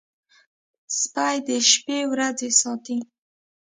سپي 0.99 1.35
د 1.47 1.49
شپې 1.71 1.99
ورځي 2.11 2.49
ساتي. 2.61 2.97